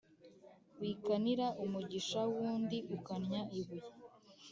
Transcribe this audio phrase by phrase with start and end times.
[0.79, 3.89] Wikanira umugisha w’undi ukannya ibuye.